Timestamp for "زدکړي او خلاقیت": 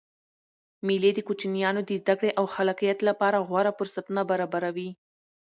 2.01-2.97